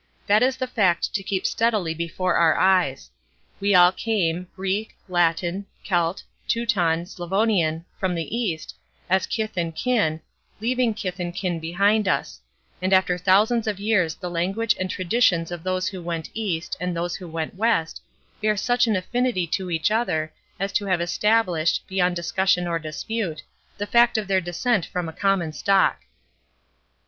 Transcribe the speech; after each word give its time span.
That 0.25 0.41
is 0.41 0.57
the 0.57 0.65
fact 0.65 1.13
to 1.13 1.21
keep 1.21 1.45
steadily 1.45 1.93
before 1.93 2.33
our 2.35 2.57
eyes. 2.57 3.11
We 3.59 3.75
all 3.75 3.91
came, 3.91 4.47
Greek, 4.55 4.95
Latin, 5.07 5.67
Celt, 5.83 6.23
Teuton, 6.47 7.05
Slavonian, 7.05 7.85
from 7.99 8.15
the 8.15 8.35
East, 8.35 8.73
as 9.11 9.27
kith 9.27 9.57
and 9.57 9.75
kin, 9.75 10.19
leaving 10.59 10.95
kith 10.95 11.19
and 11.19 11.35
kin 11.35 11.59
behind 11.59 12.07
us; 12.07 12.41
and 12.81 12.93
after 12.93 13.15
thousands 13.15 13.67
of 13.67 13.79
years 13.79 14.15
the 14.15 14.31
language 14.31 14.75
and 14.79 14.89
traditions 14.89 15.51
of 15.51 15.61
those 15.63 15.89
who 15.89 16.01
went 16.01 16.31
East, 16.33 16.75
and 16.79 16.97
those 16.97 17.17
who 17.17 17.27
went 17.27 17.53
West, 17.53 18.01
bear 18.41 18.57
such 18.57 18.87
an 18.87 18.95
affinity 18.95 19.45
to 19.45 19.69
each 19.69 19.91
other, 19.91 20.33
as 20.59 20.71
to 20.73 20.85
have 20.87 20.99
established, 20.99 21.85
beyond 21.87 22.15
discussion 22.15 22.65
or 22.65 22.79
dispute, 22.79 23.43
the 23.77 23.85
fact 23.85 24.17
of 24.17 24.27
their 24.27 24.41
descent 24.41 24.83
from 24.83 25.07
a 25.07 25.13
common 25.13 25.53
stock. 25.53 25.99